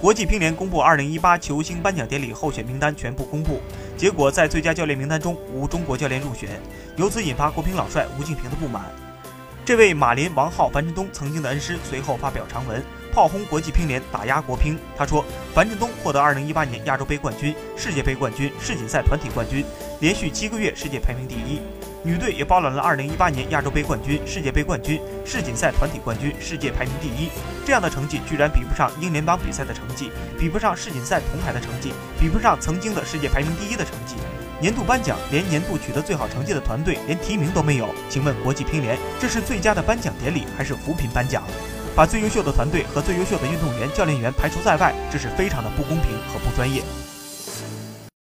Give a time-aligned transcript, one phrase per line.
[0.00, 3.60] 国际乒联公布2018球星颁奖典礼候选名单全部公布，
[3.96, 6.48] 结果在最佳教练名单中无中国教练入选，
[6.96, 8.84] 由此引发国乒老帅吴敬平的不满。
[9.64, 12.80] 这位马林、王浩、樊振东曾经的恩师随后发表长文，
[13.12, 14.78] 炮轰国际乒联打压国乒。
[14.96, 19.64] 他说：“樊振东获得2018年亚洲杯冠军、世界杯冠军、世锦赛团体冠军，
[19.98, 21.60] 连续七个月世界排名第一。”
[22.08, 27.28] 女队也包揽了2018年亚洲杯冠军、世界杯冠军、世锦赛团体冠军、世界排名第一。
[27.66, 34.14] 这样的成绩居然比不上英联邦比赛的成绩，比不上世锦赛铜牌的成绩，比不上曾经的世界排名第一的成绩。
[34.58, 41.42] 年度颁奖连年度取得最好成绩的团队连提名都没有，请问国际乒联这是最佳的颁奖典礼还是扶贫颁奖？
[41.94, 46.80] 把最优秀的团队和最优秀的运动员、教练员排除在外，这是非常的不公平和不专业。